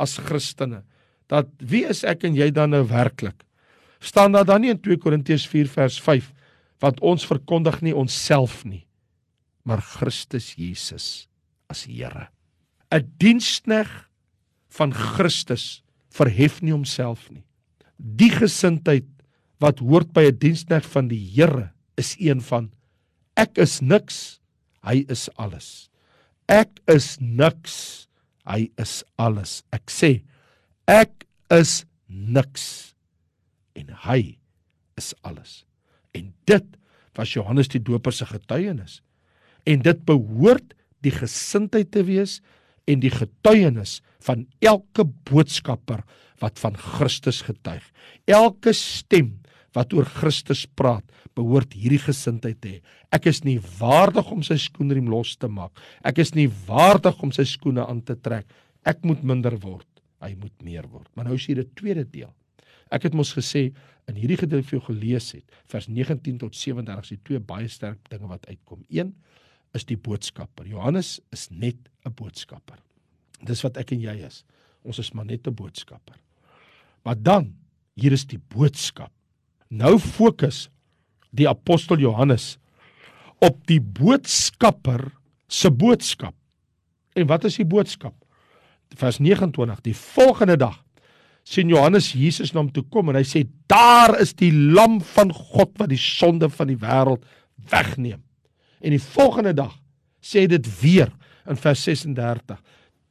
as 0.00 0.18
Christene 0.20 0.82
dat 1.26 1.48
wie 1.58 1.82
is 1.88 2.04
ek 2.06 2.24
en 2.28 2.36
jy 2.38 2.52
dan 2.54 2.70
nou 2.70 2.84
werklik? 2.86 3.46
staan 4.00 4.32
daar 4.32 4.44
dan 4.44 4.60
nie 4.60 4.70
in 4.70 4.80
2 4.80 4.98
Korintiërs 5.02 5.46
4 5.48 5.68
vers 5.68 6.00
5 6.00 6.32
want 6.84 7.00
ons 7.00 7.26
verkondig 7.26 7.80
nie 7.82 7.94
onsself 7.96 8.64
nie 8.64 8.84
maar 9.66 9.82
Christus 9.82 10.54
Jesus 10.54 11.26
as 11.66 11.84
Here. 11.90 12.28
'n 12.90 13.02
Dienskneg 13.18 14.05
van 14.76 14.92
Christus 14.92 15.82
verhef 16.12 16.60
nie 16.62 16.74
homself 16.74 17.28
nie. 17.30 17.44
Die 17.96 18.30
gesindheid 18.32 19.08
wat 19.62 19.80
hoort 19.80 20.12
by 20.12 20.28
'n 20.28 20.38
dienskneg 20.38 20.84
van 20.84 21.08
die 21.08 21.20
Here 21.34 21.72
is 21.96 22.16
een 22.20 22.40
van 22.40 22.72
ek 23.36 23.58
is 23.58 23.80
niks, 23.80 24.40
hy 24.82 25.04
is 25.08 25.28
alles. 25.36 25.88
Ek 26.48 26.80
is 26.86 27.16
niks, 27.20 28.08
hy 28.46 28.70
is 28.78 29.02
alles. 29.18 29.62
Ek 29.72 29.90
sê 29.90 30.22
ek 30.86 31.26
is 31.50 31.84
niks 32.08 32.94
en 33.74 33.90
hy 34.06 34.38
is 34.96 35.14
alles. 35.22 35.64
En 36.14 36.32
dit 36.46 36.66
was 37.16 37.32
Johannes 37.32 37.68
die 37.68 37.82
Doper 37.82 38.12
se 38.12 38.26
getuienis. 38.26 39.02
En 39.66 39.82
dit 39.82 40.04
behoort 40.06 40.74
die 41.04 41.12
gesindheid 41.12 41.90
te 41.92 42.04
wees 42.06 42.40
en 42.86 43.02
die 43.02 43.12
getuienis 43.12 44.00
van 44.26 44.46
elke 44.64 45.04
boodskapper 45.28 46.04
wat 46.42 46.60
van 46.60 46.76
Christus 46.76 47.42
getuig. 47.46 47.84
Elke 48.26 48.74
stem 48.76 49.36
wat 49.76 49.92
oor 49.92 50.08
Christus 50.08 50.64
praat, 50.78 51.04
behoort 51.36 51.74
hierdie 51.76 52.00
gesindheid 52.00 52.60
te 52.62 52.70
hê. 52.76 52.78
Ek 53.12 53.28
is 53.28 53.42
nie 53.44 53.58
waardig 53.78 54.30
om 54.32 54.40
sy 54.46 54.56
skoenriem 54.60 55.10
los 55.12 55.34
te 55.36 55.50
maak. 55.52 55.76
Ek 56.06 56.22
is 56.22 56.32
nie 56.36 56.48
waardig 56.68 57.18
om 57.22 57.32
sy 57.34 57.44
skoene 57.48 57.84
aan 57.84 58.00
te 58.06 58.16
trek. 58.16 58.48
Ek 58.88 59.04
moet 59.04 59.20
minder 59.26 59.58
word. 59.60 59.88
Hy 60.24 60.32
moet 60.40 60.54
meer 60.64 60.88
word. 60.88 61.10
Maar 61.14 61.28
nou 61.28 61.36
is 61.36 61.46
hier 61.46 61.60
'n 61.60 61.70
tweede 61.76 62.04
deel. 62.04 62.32
Ek 62.90 63.02
het 63.02 63.14
mos 63.14 63.34
gesê 63.34 63.74
in 64.08 64.14
hierdie 64.14 64.38
gedeelte 64.38 64.68
vir 64.68 64.78
jou 64.78 64.86
gelees 64.94 65.32
het, 65.32 65.44
vers 65.66 65.88
19 65.88 66.38
tot 66.38 66.54
37 66.54 67.02
is 67.02 67.08
die 67.08 67.24
twee 67.24 67.40
baie 67.40 67.68
sterk 67.68 67.98
dinge 68.08 68.28
wat 68.28 68.46
uitkom. 68.46 68.84
1 68.88 69.12
is 69.76 69.86
die 69.86 69.98
boodskapper. 70.00 70.66
Johannes 70.66 71.20
is 71.32 71.48
net 71.50 71.76
'n 72.04 72.14
boodskapper. 72.14 72.78
Dis 73.44 73.62
wat 73.62 73.76
ek 73.76 73.92
en 73.92 74.00
jy 74.00 74.16
is. 74.26 74.44
Ons 74.84 74.98
is 74.98 75.12
maar 75.12 75.26
net 75.26 75.46
'n 75.46 75.54
boodskapper. 75.54 76.16
Maar 77.04 77.22
dan, 77.22 77.54
hier 77.94 78.12
is 78.12 78.26
die 78.26 78.38
boodskap. 78.38 79.12
Nou 79.68 79.98
fokus 79.98 80.68
die 81.30 81.48
apostel 81.48 81.98
Johannes 81.98 82.58
op 83.38 83.66
die 83.66 83.80
boodskapper 83.80 85.12
se 85.48 85.70
boodskap. 85.70 86.34
En 87.14 87.26
wat 87.26 87.44
is 87.44 87.56
die 87.56 87.68
boodskap? 87.68 88.14
Vers 88.96 89.18
29. 89.18 89.80
Die 89.80 89.96
volgende 89.96 90.56
dag 90.56 90.84
sien 91.46 91.68
Johannes 91.68 92.12
Jesus 92.12 92.52
na 92.52 92.60
hom 92.60 92.72
toe 92.74 92.84
kom 92.90 93.08
en 93.08 93.18
hy 93.20 93.24
sê 93.26 93.44
daar 93.70 94.16
is 94.20 94.34
die 94.34 94.52
lam 94.52 94.98
van 95.14 95.32
God 95.32 95.76
wat 95.78 95.92
die 95.92 96.00
sonde 96.00 96.48
van 96.50 96.66
die 96.72 96.78
wêreld 96.80 97.22
wegneem. 97.70 98.25
En 98.86 98.94
die 98.94 99.02
volgende 99.02 99.54
dag 99.56 99.74
sê 100.22 100.46
dit 100.50 100.66
weer 100.80 101.10
in 101.50 101.58
vers 101.58 101.82
36. 101.88 102.58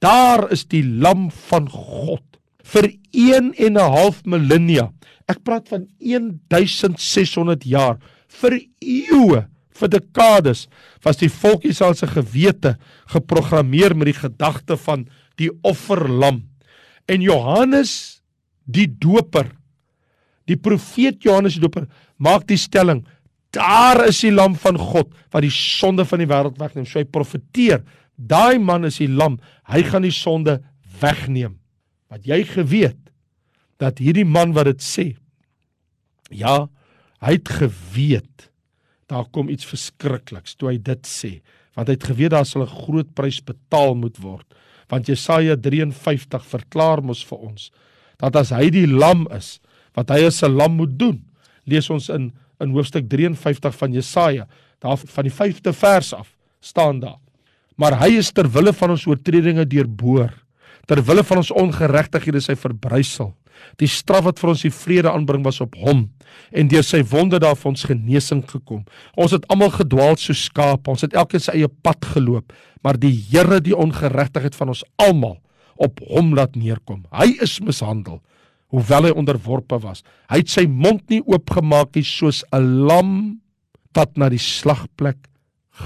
Daar 0.04 0.48
is 0.56 0.64
die 0.72 0.84
lam 0.84 1.28
van 1.50 1.68
God 1.72 2.24
vir 2.66 2.88
1 3.12 3.52
en 3.54 3.74
'n 3.78 3.92
half 3.98 4.24
millennia. 4.26 4.92
Ek 5.28 5.44
praat 5.44 5.68
van 5.68 5.88
1600 6.00 7.64
jaar 7.64 7.98
vir 8.28 8.62
eeue, 8.80 9.46
vir 9.76 9.90
dekades 9.90 10.68
was 11.04 11.18
die 11.18 11.30
volk 11.30 11.66
Israel 11.66 11.94
se 11.94 12.08
gewete 12.08 12.78
geprogrammeer 13.12 13.96
met 13.96 14.06
die 14.06 14.20
gedagte 14.20 14.78
van 14.78 15.08
die 15.36 15.52
offerlam. 15.64 16.44
En 17.08 17.22
Johannes 17.22 18.22
die 18.66 18.88
doper, 18.88 19.52
die 20.46 20.58
profeet 20.58 21.24
Johannes 21.24 21.54
die 21.54 21.62
doper, 21.62 21.88
maak 22.18 22.48
die 22.48 22.58
stelling 22.58 23.06
daar 23.56 24.06
is 24.08 24.22
die 24.22 24.34
lam 24.34 24.56
van 24.60 24.78
God 24.78 25.12
wat 25.34 25.44
die 25.46 25.54
sonde 25.54 26.06
van 26.06 26.22
die 26.22 26.30
wêreld 26.30 26.60
wegneem. 26.60 26.86
So 26.86 27.00
hy 27.00 27.06
profeteer, 27.10 27.84
daai 28.16 28.60
man 28.60 28.86
is 28.86 29.00
die 29.02 29.12
lam, 29.12 29.40
hy 29.72 29.84
gaan 29.84 30.06
die 30.06 30.14
sonde 30.16 30.60
wegneem. 31.02 31.58
Wat 32.12 32.28
jy 32.28 32.44
geweet 32.48 33.02
dat 33.82 34.00
hierdie 34.00 34.28
man 34.28 34.54
wat 34.56 34.70
dit 34.70 34.84
sê, 34.84 35.08
ja, 36.32 36.68
Hy 37.26 37.40
het 37.40 37.50
geweet 37.62 38.52
daar 39.10 39.28
kom 39.30 39.52
iets 39.54 39.68
verskrikliks 39.70 40.56
toe 40.58 40.72
hy 40.72 40.80
dit 40.82 41.06
sê, 41.06 41.32
want 41.78 41.92
hy 41.92 41.94
het 41.94 42.08
geweet 42.10 42.34
daar 42.34 42.46
sal 42.46 42.64
'n 42.66 42.78
groot 42.86 43.10
prys 43.14 43.38
betaal 43.42 43.94
moet 43.96 44.18
word. 44.18 44.48
Want 44.90 45.08
Jesaja 45.08 45.56
53 45.56 46.46
verklaar 46.46 47.02
mos 47.02 47.24
vir 47.24 47.38
ons 47.38 47.72
dat 48.18 48.36
as 48.36 48.50
hy 48.50 48.70
die 48.70 48.88
lam 48.88 49.28
is, 49.32 49.60
wat 49.94 50.10
hy 50.10 50.26
as 50.26 50.42
'n 50.44 50.58
lam 50.58 50.78
moet 50.78 50.98
doen. 50.98 51.22
Lees 51.66 51.90
ons 51.90 52.10
in 52.10 52.34
in 52.64 52.74
hoofstuk 52.76 53.08
53 53.12 53.76
van 53.76 53.94
Jesaja, 53.94 54.48
daar 54.84 54.98
van 54.98 55.28
die 55.28 55.34
5de 55.34 55.74
vers 55.74 56.14
af 56.14 56.34
staan 56.60 57.00
daar. 57.00 57.20
Maar 57.76 58.00
hy 58.00 58.16
is 58.22 58.32
ter 58.32 58.48
wille 58.52 58.74
van 58.74 58.96
ons 58.96 59.06
oortredinge 59.08 59.66
deurboor, 59.68 60.32
ter 60.88 61.02
wille 61.04 61.24
van 61.24 61.42
ons 61.42 61.52
ongeregtighede 61.52 62.40
is 62.40 62.50
hy 62.52 62.56
verbrysel. 62.60 63.34
Die 63.80 63.90
straf 63.90 64.26
wat 64.28 64.40
vir 64.40 64.52
ons 64.52 64.64
die 64.66 64.74
vrede 64.74 65.12
aanbring 65.12 65.44
was 65.46 65.62
op 65.64 65.76
hom 65.80 66.06
en 66.52 66.70
deur 66.72 66.84
sy 66.84 67.00
wonde 67.08 67.40
daar 67.40 67.56
vir 67.56 67.72
ons 67.72 67.86
genesing 67.88 68.44
gekom. 68.50 68.84
Ons 69.16 69.36
het 69.36 69.46
almal 69.52 69.72
gedwaal 69.74 70.20
so 70.20 70.36
skaap, 70.36 70.88
ons 70.92 71.06
het 71.06 71.16
elkeen 71.16 71.44
sy 71.44 71.56
eie 71.62 71.72
pad 71.84 72.04
geloop, 72.16 72.54
maar 72.84 73.00
die 73.00 73.14
Here 73.32 73.62
die 73.64 73.76
ongeregtigheid 73.76 74.56
van 74.56 74.74
ons 74.76 74.84
almal 75.02 75.40
op 75.76 76.00
hom 76.12 76.34
laat 76.36 76.56
neerkom. 76.60 77.04
Hy 77.16 77.32
is 77.44 77.58
mishandel 77.64 78.22
hoewel 78.76 79.08
hy 79.08 79.14
onderworpe 79.16 79.80
was. 79.84 80.04
Hy 80.28 80.42
het 80.44 80.52
sy 80.52 80.66
mond 80.68 81.06
nie 81.10 81.22
oopgemaak 81.24 81.96
nie 81.96 82.04
soos 82.04 82.44
'n 82.52 82.86
lam 82.88 83.42
wat 83.96 84.18
na 84.18 84.30
die 84.30 84.42
slagplek 84.42 85.30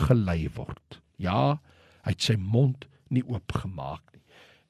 gelei 0.08 0.50
word. 0.56 1.02
Ja, 1.18 1.60
hy 2.06 2.12
het 2.12 2.22
sy 2.22 2.36
mond 2.36 2.86
nie 3.10 3.24
oopgemaak 3.24 4.02
nie. 4.14 4.22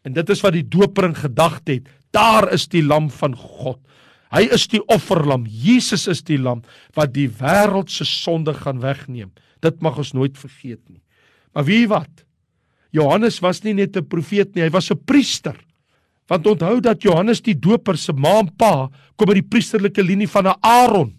En 0.04 0.14
dit 0.14 0.30
is 0.30 0.42
wat 0.42 0.54
die 0.54 0.68
doper 0.68 1.06
in 1.06 1.16
gedagte 1.16 1.80
het. 1.80 1.88
Daar 2.12 2.52
is 2.54 2.68
die 2.68 2.84
lam 2.84 3.10
van 3.10 3.36
God. 3.36 3.80
Hy 4.32 4.46
is 4.54 4.68
die 4.68 4.82
offerlam. 4.88 5.46
Jesus 5.46 6.08
is 6.08 6.22
die 6.22 6.38
lam 6.38 6.62
wat 6.96 7.14
die 7.14 7.30
wêreld 7.30 7.90
se 7.90 8.06
sonde 8.06 8.54
gaan 8.54 8.80
wegneem. 8.80 9.32
Dit 9.62 9.82
mag 9.82 9.98
ons 9.98 10.14
nooit 10.14 10.38
vergeet 10.38 10.82
nie. 10.90 11.02
Maar 11.54 11.66
wie 11.66 11.88
wat? 11.88 12.26
Johannes 12.92 13.40
was 13.40 13.64
nie 13.64 13.74
net 13.74 13.98
'n 13.98 14.08
profeet 14.08 14.56
nie, 14.56 14.64
hy 14.64 14.70
was 14.70 14.92
'n 14.92 15.04
priester. 15.06 15.56
Want 16.30 16.48
onthou 16.48 16.78
dat 16.86 17.02
Johannes 17.02 17.42
die 17.42 17.58
Doper 17.58 17.98
se 17.98 18.14
ma 18.14 18.38
en 18.44 18.52
pa 18.54 18.90
kom 19.18 19.32
uit 19.32 19.42
die 19.42 19.50
priesterlike 19.50 20.04
linie 20.06 20.30
van 20.30 20.52
Aaron. 20.62 21.16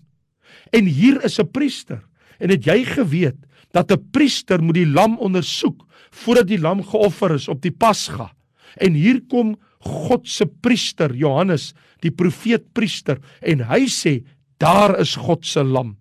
En 0.70 0.86
hier 0.86 1.18
is 1.24 1.38
'n 1.40 1.50
priester. 1.50 2.02
En 2.38 2.50
het 2.50 2.64
jy 2.64 2.84
geweet 2.84 3.36
dat 3.72 3.90
'n 3.90 4.10
priester 4.10 4.62
moet 4.62 4.74
die 4.74 4.86
lam 4.86 5.18
ondersoek 5.18 5.86
voordat 6.10 6.46
die 6.46 6.60
lam 6.60 6.82
geoffer 6.82 7.34
is 7.34 7.48
op 7.48 7.60
die 7.62 7.72
Pasga? 7.72 8.32
En 8.76 8.94
hier 8.94 9.20
kom 9.28 9.56
God 9.80 10.28
se 10.28 10.46
priester 10.46 11.14
Johannes, 11.14 11.74
die 12.00 12.10
profeet 12.10 12.72
priester 12.72 13.18
en 13.40 13.60
hy 13.60 13.86
sê 13.88 14.24
daar 14.58 14.98
is 15.00 15.16
God 15.16 15.46
se 15.46 15.62
lam. 15.62 15.96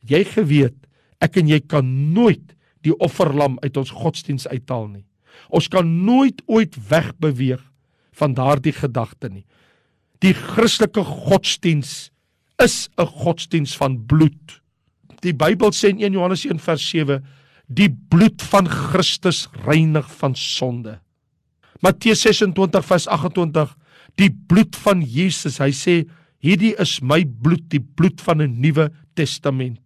Jy 0.00 0.24
geweet, 0.24 0.74
ek 1.20 1.36
en 1.36 1.48
jy 1.48 1.60
kan 1.60 2.12
nooit 2.12 2.54
die 2.82 2.94
offerlam 2.98 3.58
uit 3.62 3.76
ons 3.76 3.90
godsdiens 3.90 4.46
uithaal 4.46 4.88
nie. 4.88 5.04
Ons 5.48 5.68
kan 5.68 6.04
nooit 6.04 6.42
ooit 6.46 6.76
wegbeweeg 6.88 7.71
van 8.12 8.34
daardie 8.34 8.72
gedagte 8.72 9.28
nie. 9.28 9.44
Die 10.22 10.34
Christelike 10.34 11.04
godsdiens 11.04 12.10
is 12.62 12.88
'n 12.98 13.06
godsdiens 13.06 13.76
van 13.76 14.06
bloed. 14.06 14.60
Die 15.20 15.34
Bybel 15.34 15.72
sê 15.72 15.88
in 15.88 16.00
1 16.00 16.12
Johannes 16.12 16.44
1 16.44 16.58
vers 16.58 16.88
7 16.88 17.24
die 17.68 17.88
bloed 18.08 18.42
van 18.42 18.68
Christus 18.68 19.48
reinig 19.64 20.10
van 20.18 20.34
sonde. 20.34 21.00
Matteus 21.80 22.20
26 22.20 22.84
vers 22.84 23.06
28 23.08 23.76
die 24.16 24.30
bloed 24.30 24.76
van 24.76 25.02
Jesus 25.02 25.58
hy 25.58 25.70
sê 25.70 26.04
hierdie 26.42 26.74
is 26.78 27.00
my 27.00 27.24
bloed 27.24 27.68
die 27.70 27.80
bloed 27.80 28.20
van 28.20 28.42
'n 28.42 28.60
nuwe 28.60 28.90
testament 29.14 29.80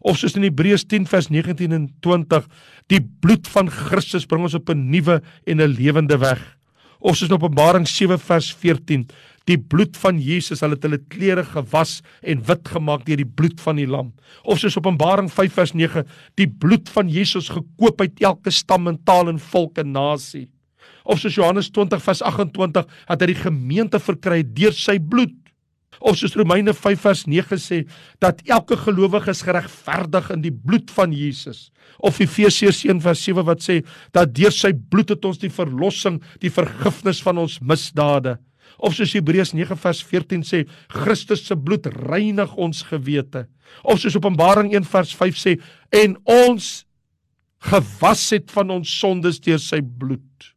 of 0.00 0.18
soos 0.18 0.36
in 0.36 0.42
Hebreërs 0.42 0.86
10 0.86 1.06
vers 1.06 1.28
19 1.30 1.72
en 1.72 1.88
20 2.00 2.46
die 2.88 3.00
bloed 3.00 3.46
van 3.46 3.70
Christus 3.70 4.26
bring 4.26 4.42
ons 4.42 4.54
op 4.54 4.70
'n 4.70 4.90
nuwe 4.90 5.22
en 5.46 5.60
'n 5.60 5.74
lewende 5.74 6.18
weg 6.18 6.57
of 7.00 7.16
soos 7.16 7.28
in 7.28 7.36
Openbaring 7.36 7.86
7 7.88 8.18
vers 8.18 8.50
14 8.62 9.06
die 9.48 9.56
bloed 9.56 9.96
van 9.96 10.18
Jesus 10.20 10.60
hulle 10.60 10.76
het 10.76 10.84
hulle 10.84 11.00
klere 11.12 11.44
gewas 11.46 11.98
en 12.20 12.42
wit 12.44 12.68
gemaak 12.68 13.06
deur 13.06 13.20
die 13.20 13.28
bloed 13.38 13.62
van 13.64 13.78
die 13.80 13.88
lam. 13.88 14.12
Of 14.44 14.60
soos 14.60 14.76
Openbaring 14.76 15.30
5 15.32 15.56
vers 15.56 15.74
9 15.76 16.04
die 16.40 16.48
bloed 16.48 16.90
van 16.92 17.08
Jesus 17.12 17.48
gekoop 17.54 18.02
uit 18.04 18.20
elke 18.20 18.52
stam 18.52 18.90
en 18.90 19.00
taal 19.08 19.32
en 19.32 19.40
volk 19.40 19.80
en 19.80 19.92
nasie. 19.96 20.48
Of 21.08 21.22
soos 21.22 21.38
Johannes 21.38 21.70
20 21.72 22.02
vers 22.04 22.22
28 22.22 22.84
dat 23.08 23.22
hy 23.24 23.30
die 23.32 23.40
gemeente 23.40 24.00
verkry 24.02 24.42
deur 24.44 24.76
sy 24.76 24.98
bloed 25.00 25.36
of 26.00 26.18
soos 26.18 26.36
Romeine 26.38 26.74
5 26.74 27.00
vers 27.02 27.24
9 27.26 27.58
sê 27.62 27.82
dat 28.22 28.42
elke 28.46 28.76
gelowige 28.78 29.30
is 29.30 29.44
geregverdig 29.46 30.30
in 30.34 30.42
die 30.44 30.54
bloed 30.54 30.90
van 30.94 31.14
Jesus. 31.14 31.68
Of 31.98 32.20
Efesiërs 32.22 32.84
1 32.86 33.02
vers 33.02 33.22
7 33.24 33.46
wat 33.46 33.64
sê 33.64 33.80
dat 34.16 34.34
deur 34.34 34.54
sy 34.54 34.72
bloed 34.72 35.14
het 35.14 35.24
ons 35.24 35.40
die 35.42 35.52
verlossing 35.52 36.20
die 36.42 36.52
vergifnis 36.52 37.22
van 37.24 37.42
ons 37.44 37.58
misdade. 37.60 38.38
Of 38.78 38.94
soos 38.94 39.14
Hebreërs 39.16 39.54
9 39.58 39.78
vers 39.80 40.02
14 40.06 40.44
sê 40.46 40.64
Christus 40.92 41.46
se 41.48 41.56
bloed 41.58 41.88
reinig 42.06 42.52
ons 42.54 42.84
gewete. 42.86 43.46
Of 43.82 44.02
soos 44.02 44.16
Openbaring 44.18 44.70
1 44.76 44.86
vers 44.86 45.14
5 45.18 45.40
sê 45.40 45.56
en 45.94 46.14
ons 46.22 46.68
gewas 47.66 48.22
het 48.36 48.52
van 48.54 48.70
ons 48.76 48.98
sondes 49.00 49.40
deur 49.42 49.58
sy 49.62 49.80
bloed. 49.82 50.52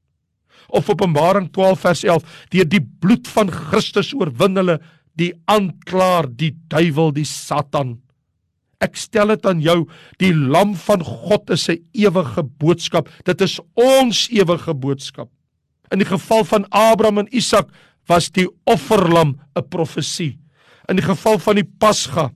Of 0.70 0.90
Openbaring 0.94 1.50
12 1.52 1.86
vers 1.88 2.04
11 2.06 2.36
deur 2.54 2.70
die 2.70 2.84
bloed 2.84 3.28
van 3.34 3.50
Christus 3.52 4.14
oorwin 4.16 4.60
hulle 4.62 4.78
die 5.20 5.34
aanklaer 5.52 6.30
die 6.30 6.54
duiwel 6.72 7.12
die 7.16 7.28
satan. 7.28 8.00
Ek 8.82 8.98
stel 8.98 9.36
dit 9.36 9.46
aan 9.46 9.62
jou 9.62 9.84
die 10.22 10.34
lam 10.34 10.74
van 10.88 11.04
God 11.06 11.52
is 11.54 11.70
'n 11.70 11.78
ewige 11.94 12.44
boodskap. 12.44 13.10
Dit 13.26 13.42
is 13.42 13.60
ons 13.76 14.30
ewige 14.32 14.74
boodskap. 14.74 15.30
In 15.92 16.00
die 16.00 16.08
geval 16.08 16.44
van 16.44 16.66
Abraham 16.72 17.20
en 17.20 17.36
Isak 17.36 17.70
was 18.08 18.32
die 18.32 18.48
offerlam 18.66 19.40
'n 19.56 19.70
profesie. 19.70 20.40
In 20.90 20.96
die 20.96 21.06
geval 21.06 21.40
van 21.40 21.56
die 21.56 21.70
pasga 21.80 22.32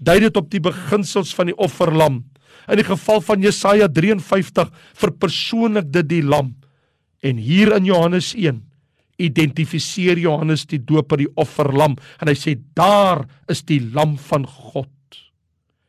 dui 0.00 0.20
dit 0.20 0.36
op 0.36 0.50
die 0.50 0.60
beginsels 0.60 1.34
van 1.34 1.46
die 1.46 1.56
offerlam. 1.56 2.24
In 2.68 2.76
die 2.76 2.84
geval 2.84 3.20
van 3.20 3.42
Jesaja 3.42 3.88
53 3.88 4.70
verpersoonlik 4.94 5.92
dit 5.92 6.08
die 6.08 6.22
lam. 6.22 6.56
En 7.22 7.36
hier 7.36 7.76
in 7.76 7.84
Johannes 7.84 8.34
1 8.34 8.69
identifiseer 9.20 10.18
Johannes 10.20 10.66
die 10.70 10.80
doper 10.82 11.20
die 11.22 11.30
offerlam 11.40 11.96
en 12.20 12.30
hy 12.30 12.36
sê 12.38 12.56
daar 12.78 13.26
is 13.50 13.62
die 13.68 13.80
lam 13.94 14.16
van 14.30 14.46
God. 14.48 14.88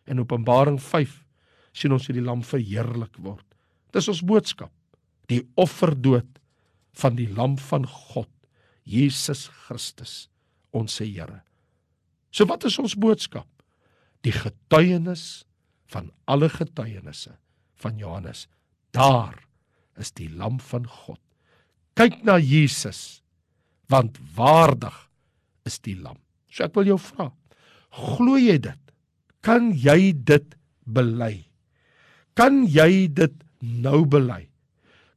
In 0.10 0.22
Openbaring 0.24 0.80
5 0.82 1.18
sien 1.74 1.96
ons 1.96 2.08
hoe 2.08 2.16
die 2.18 2.26
lam 2.26 2.44
verheerlik 2.44 3.16
word. 3.24 3.46
Dis 3.96 4.10
ons 4.12 4.24
boodskap. 4.28 4.72
Die 5.32 5.42
offerdood 5.60 6.28
van 7.00 7.16
die 7.16 7.30
lam 7.32 7.56
van 7.70 7.86
God, 7.88 8.30
Jesus 8.84 9.46
Christus, 9.64 10.28
ons 10.76 11.00
Here. 11.00 11.42
So 12.32 12.48
wat 12.48 12.66
is 12.68 12.78
ons 12.80 12.98
boodskap? 13.00 13.48
Die 14.24 14.34
getuienis 14.36 15.44
van 15.92 16.12
alle 16.30 16.50
getuienisse 16.52 17.36
van 17.82 17.98
Johannes. 18.00 18.48
Daar 18.96 19.40
is 20.00 20.14
die 20.16 20.30
lam 20.30 20.60
van 20.64 20.88
God. 20.88 21.20
Kyk 22.00 22.22
na 22.28 22.38
Jesus 22.40 23.21
want 23.91 24.17
waardig 24.36 24.95
is 25.67 25.79
die 25.83 25.98
lam. 26.00 26.17
So 26.51 26.65
ek 26.65 26.75
wil 26.77 26.93
jou 26.93 27.00
vra, 27.01 27.29
glo 27.91 28.39
jy 28.39 28.57
dit? 28.63 28.79
Kan 29.45 29.71
jy 29.75 30.13
dit 30.15 30.55
bely? 30.86 31.45
Kan 32.38 32.63
jy 32.69 33.07
dit 33.12 33.36
nou 33.62 34.03
bely? 34.07 34.45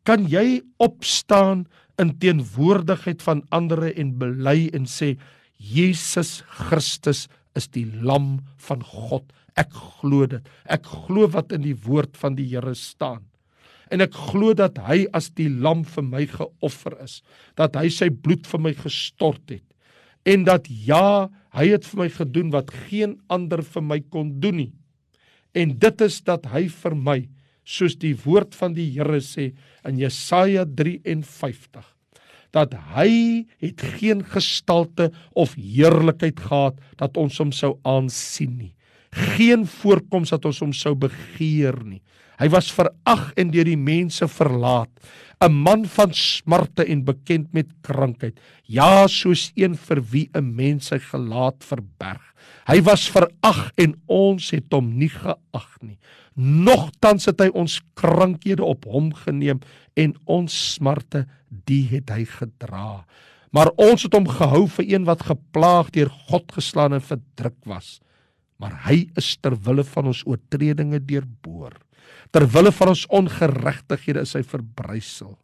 Kan 0.04 0.26
jy 0.28 0.60
opstaan 0.82 1.64
in 2.00 2.16
teenwoordigheid 2.20 3.22
van 3.24 3.44
ander 3.54 3.86
en 3.92 4.16
bely 4.20 4.68
en 4.74 4.88
sê 4.90 5.14
Jesus 5.54 6.42
Christus 6.50 7.28
is 7.54 7.70
die 7.70 7.86
lam 8.02 8.42
van 8.66 8.82
God. 8.82 9.30
Ek 9.54 9.70
glo 9.70 10.26
dit. 10.26 10.42
Ek 10.66 10.82
glo 11.06 11.30
wat 11.30 11.54
in 11.54 11.62
die 11.62 11.76
woord 11.86 12.18
van 12.18 12.34
die 12.34 12.48
Here 12.50 12.74
staan 12.74 13.22
en 13.92 14.04
ek 14.04 14.16
glo 14.30 14.54
dat 14.56 14.78
hy 14.86 15.04
as 15.12 15.30
die 15.36 15.48
lam 15.48 15.84
vir 15.84 16.04
my 16.06 16.24
geoffer 16.30 16.96
is 17.04 17.20
dat 17.60 17.76
hy 17.76 17.88
sy 17.92 18.08
bloed 18.10 18.46
vir 18.48 18.62
my 18.68 18.74
gestort 18.78 19.44
het 19.50 19.64
en 20.24 20.46
dat 20.48 20.68
ja 20.68 21.28
hy 21.54 21.70
het 21.70 21.86
vir 21.86 22.04
my 22.04 22.10
gedoen 22.10 22.50
wat 22.54 22.72
geen 22.88 23.18
ander 23.32 23.62
vir 23.62 23.84
my 23.84 24.00
kon 24.10 24.32
doen 24.42 24.56
nie. 24.64 24.72
En 25.54 25.76
dit 25.78 26.04
is 26.04 26.20
dat 26.26 26.48
hy 26.50 26.66
vir 26.72 26.96
my 26.98 27.18
soos 27.64 27.94
die 28.00 28.14
woord 28.24 28.56
van 28.58 28.74
die 28.76 28.88
Here 28.92 29.20
sê 29.24 29.52
in 29.86 30.00
Jesaja 30.00 30.66
53 30.66 31.90
dat 32.54 32.74
hy 32.94 33.46
het 33.58 33.82
geen 33.98 34.20
gestalte 34.30 35.08
of 35.34 35.56
heerlikheid 35.58 36.38
gehad 36.38 36.76
dat 37.00 37.16
ons 37.18 37.40
hom 37.42 37.50
sou 37.54 37.72
aansien 37.82 38.52
nie 38.58 38.74
geen 39.14 39.66
voorkoms 39.66 40.34
dat 40.34 40.44
ons 40.44 40.60
hom 40.60 40.72
sou 40.72 40.94
begeer 40.98 41.78
nie 41.84 42.02
Hy 42.34 42.48
was 42.50 42.72
verag 42.74 43.28
en 43.38 43.52
deur 43.54 43.68
die 43.68 43.78
mense 43.78 44.26
verlaat, 44.26 44.90
'n 45.40 45.52
man 45.52 45.84
van 45.84 46.12
smarte 46.12 46.84
en 46.84 47.04
bekend 47.04 47.52
met 47.52 47.68
krankheid. 47.82 48.40
Ja, 48.66 49.06
soos 49.06 49.52
een 49.54 49.76
vir 49.76 50.02
wie 50.02 50.30
'n 50.34 50.54
mens 50.54 50.86
sy 50.88 50.98
gelaat 50.98 51.62
verberg. 51.62 52.22
Hy 52.66 52.80
was 52.82 53.10
verag 53.10 53.70
en 53.76 53.94
ons 54.06 54.50
het 54.50 54.72
hom 54.72 54.98
nie 54.98 55.08
geag 55.08 55.82
nie. 55.82 55.98
Nogtans 56.36 57.26
het 57.26 57.40
hy 57.40 57.50
ons 57.54 57.80
krankhede 57.94 58.64
op 58.64 58.84
hom 58.84 59.12
geneem 59.12 59.60
en 59.96 60.14
ons 60.24 60.74
smarte 60.74 61.26
die 61.66 61.86
het 61.88 62.10
hy 62.10 62.24
gedra. 62.24 63.04
Maar 63.52 63.70
ons 63.76 64.02
het 64.02 64.12
hom 64.12 64.26
gehou 64.26 64.66
vir 64.66 64.84
een 64.88 65.04
wat 65.04 65.22
geplaag 65.22 65.90
deur 65.90 66.10
God 66.10 66.52
geslaan 66.52 66.92
en 66.94 67.00
verdruk 67.00 67.64
was. 67.64 68.00
Maar 68.64 68.78
hy 68.88 69.04
is 69.20 69.34
ter 69.44 69.58
wille 69.66 69.84
van 69.84 70.08
ons 70.08 70.24
oortredinge 70.24 71.02
deurboor 71.04 71.76
ter 72.34 72.46
wille 72.50 72.72
van 72.74 72.90
ons 72.90 73.04
ongeregtighede 73.14 74.24
is 74.26 74.34
hy 74.34 74.42
verbrysel. 74.46 75.34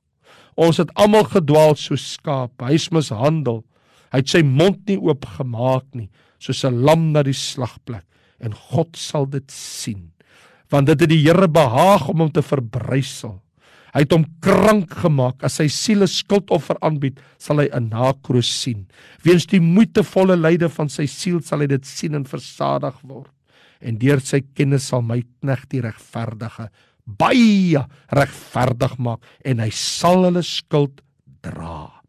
Ons 0.61 0.81
het 0.83 0.91
almal 0.99 1.29
gedwaal 1.31 1.77
soos 1.79 2.17
skaap, 2.17 2.57
hy 2.67 2.75
is 2.79 2.89
mishandel. 2.95 3.63
Hy 4.11 4.23
het 4.23 4.33
sy 4.33 4.43
mond 4.43 4.83
nie 4.91 4.99
oopgemaak 4.99 5.87
nie, 5.95 6.09
soos 6.43 6.65
'n 6.65 6.83
lam 6.83 7.13
na 7.13 7.23
die 7.23 7.37
slagplek 7.37 8.07
en 8.41 8.53
God 8.53 8.97
sal 8.97 9.27
dit 9.27 9.47
sien. 9.51 10.11
Want 10.71 10.87
dit 10.87 11.01
het 11.01 11.11
die 11.11 11.23
Here 11.23 11.49
behaag 11.49 12.09
om 12.09 12.21
hom 12.21 12.31
te 12.33 12.43
verbrysel. 12.43 13.41
Hy 13.95 14.05
het 14.05 14.13
hom 14.13 14.25
krank 14.41 14.95
gemaak. 15.03 15.43
As 15.43 15.59
sy 15.59 15.69
siele 15.69 16.07
skuldoffer 16.07 16.79
aanbied, 16.83 17.21
sal 17.39 17.59
hy 17.59 17.69
'n 17.73 17.91
nakroos 17.91 18.51
sien. 18.63 18.87
Weens 19.25 19.47
die 19.47 19.61
moeitevolle 19.61 20.37
lyde 20.37 20.69
van 20.69 20.89
sy 20.89 21.07
siel 21.07 21.41
sal 21.43 21.61
hy 21.61 21.67
dit 21.67 21.87
sien 21.87 22.15
en 22.15 22.25
versadig 22.25 22.95
word 23.03 23.31
en 23.81 23.97
deur 23.97 24.21
sy 24.21 24.43
kennis 24.55 24.89
sal 24.89 25.01
my 25.01 25.23
knegt 25.41 25.71
die 25.71 25.81
regverdige 25.81 26.69
baie 27.19 27.85
regverdig 28.15 28.99
maak 28.99 29.25
en 29.45 29.63
hy 29.65 29.71
sal 29.75 30.27
hulle 30.27 30.43
skuld 30.47 31.01
dra. 31.43 32.00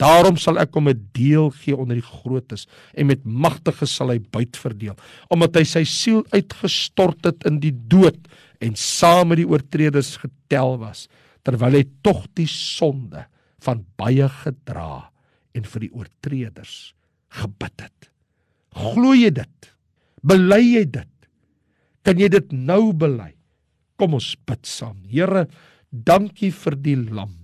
Daarom 0.00 0.38
sal 0.40 0.58
ek 0.58 0.74
hom 0.74 0.88
'n 0.88 1.08
deel 1.12 1.50
gee 1.50 1.76
onder 1.76 1.96
die 1.96 2.06
grootes 2.06 2.66
en 2.94 3.06
met 3.06 3.24
magtiges 3.24 3.94
sal 3.94 4.10
hy 4.10 4.18
buit 4.18 4.56
verdeel, 4.56 4.96
omdat 5.30 5.56
hy 5.56 5.64
sy 5.64 5.84
siel 5.84 6.24
uitgestort 6.32 7.24
het 7.24 7.44
in 7.46 7.60
die 7.60 7.74
dood 7.88 8.18
en 8.60 8.74
saam 8.74 9.28
met 9.28 9.38
die 9.38 9.48
oortreders 9.48 10.16
getel 10.16 10.78
was, 10.78 11.08
terwyl 11.44 11.72
hy 11.72 11.84
tog 12.02 12.26
die 12.34 12.46
sonde 12.46 13.26
van 13.60 13.84
baie 13.96 14.28
gedra 14.28 15.10
en 15.54 15.64
vir 15.64 15.80
die 15.80 15.92
oortreders 15.92 16.94
gebid 17.28 17.80
het. 17.80 18.10
Glo 18.72 19.14
jy 19.14 19.30
dit? 19.30 19.72
Bely 20.22 20.62
jy 20.78 20.84
dit? 20.84 21.08
Kan 22.02 22.18
jy 22.18 22.28
dit 22.28 22.52
nou 22.52 22.92
bely? 22.92 23.32
Kom 23.98 24.14
ons 24.14 24.34
bid 24.46 24.66
saam. 24.66 25.02
Here, 25.06 25.46
dankie 25.90 26.50
vir 26.50 26.76
die 26.76 26.96
lam. 26.96 27.41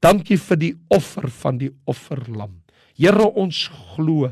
Dankie 0.00 0.38
vir 0.40 0.60
die 0.60 0.72
offer 0.88 1.28
van 1.42 1.60
die 1.60 1.70
offerlam. 1.88 2.56
Here, 2.96 3.26
ons 3.36 3.66
glo 3.94 4.30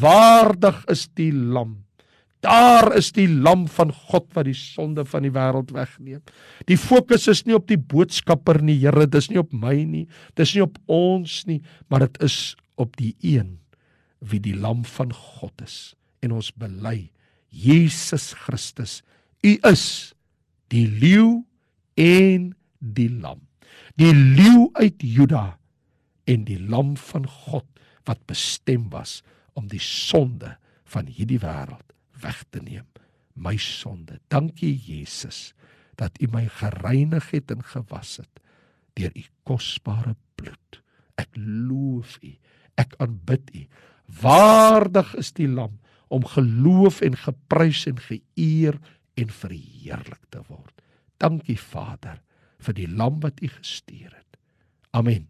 waardig 0.00 0.80
is 0.90 1.06
die 1.18 1.32
lam. 1.32 1.78
Daar 2.42 2.92
is 2.94 3.10
die 3.16 3.26
lam 3.26 3.66
van 3.66 3.90
God 3.90 4.28
wat 4.36 4.46
die 4.46 4.54
sonde 4.54 5.02
van 5.10 5.24
die 5.26 5.32
wêreld 5.34 5.72
wegneem. 5.74 6.22
Die 6.70 6.78
fokus 6.78 7.26
is 7.30 7.42
nie 7.46 7.56
op 7.58 7.66
die 7.70 7.80
boodskapper 7.80 8.60
nie, 8.62 8.78
Here, 8.78 9.08
dis 9.10 9.30
nie 9.30 9.40
op 9.42 9.50
my 9.50 9.74
nie, 9.82 10.06
dis 10.38 10.54
nie 10.54 10.62
op 10.62 10.78
ons 10.86 11.40
nie, 11.50 11.58
maar 11.90 12.06
dit 12.06 12.22
is 12.28 12.54
op 12.78 12.94
die 12.98 13.16
een 13.26 13.56
wie 14.22 14.38
die 14.42 14.54
lam 14.54 14.84
van 14.86 15.10
God 15.14 15.66
is. 15.66 15.96
En 16.22 16.34
ons 16.38 16.52
bely 16.54 17.10
Jesus 17.50 18.32
Christus, 18.46 19.00
U 19.42 19.54
is 19.70 20.14
die 20.70 20.86
leeu 20.86 21.42
en 21.98 22.52
die 22.78 23.10
lam. 23.10 23.47
Die 23.98 24.14
leeu 24.14 24.68
uit 24.78 25.02
Juda 25.02 25.58
en 26.30 26.44
die 26.46 26.60
lam 26.70 26.92
van 27.02 27.24
God 27.26 27.66
wat 28.06 28.20
bestem 28.30 28.84
was 28.92 29.24
om 29.58 29.66
die 29.72 29.82
sonde 29.82 30.52
van 30.86 31.08
hierdie 31.10 31.40
wêreld 31.42 31.96
weg 32.22 32.44
te 32.54 32.62
neem. 32.62 32.86
My 33.34 33.56
sonde. 33.58 34.20
Dankie 34.30 34.76
Jesus 34.78 35.50
dat 35.98 36.14
U 36.22 36.28
my 36.30 36.44
gereinig 36.60 37.26
het 37.34 37.50
en 37.50 37.64
gewas 37.66 38.20
het 38.22 38.38
deur 38.94 39.10
U 39.18 39.24
kosbare 39.50 40.14
bloed. 40.38 40.78
Ek 41.18 41.34
loof 41.34 42.20
U. 42.22 42.32
Ek 42.78 42.94
aanbid 43.02 43.50
U. 43.50 43.64
Waardig 44.22 45.10
is 45.18 45.32
die 45.34 45.50
lam 45.50 45.74
om 46.06 46.22
geloof 46.22 47.02
en 47.02 47.18
geprys 47.18 47.82
en 47.90 47.98
geëer 47.98 48.78
en 49.18 49.34
verheerlik 49.42 50.22
te 50.30 50.46
word. 50.46 50.74
Dankie 51.18 51.58
Vader 51.58 52.22
vir 52.66 52.74
die 52.74 52.88
lam 52.88 53.20
wat 53.24 53.42
U 53.42 53.48
gestuur 53.48 54.12
het. 54.14 54.38
Amen. 54.90 55.28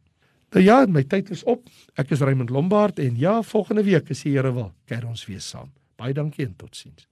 Nou 0.54 0.64
ja, 0.64 0.78
my 0.88 1.02
tyd 1.04 1.30
is 1.34 1.44
op. 1.44 1.66
Ek 2.00 2.14
is 2.14 2.24
Raymond 2.24 2.50
Lombard 2.50 2.98
en 3.02 3.18
ja, 3.20 3.42
volgende 3.42 3.84
week 3.84 4.10
as 4.10 4.22
die 4.24 4.32
Here 4.36 4.52
wil, 4.54 4.72
keer 4.88 5.04
ons 5.08 5.26
weer 5.28 5.42
saam. 5.44 5.72
Baie 6.00 6.14
dankie 6.16 6.46
en 6.46 6.56
totsiens. 6.56 7.08